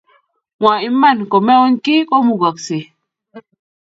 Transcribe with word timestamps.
Mwaa 0.61 0.83
iman 0.87 1.17
komeuny 1.31 1.75
kiy 1.83 2.03
komukoksei 2.09 2.83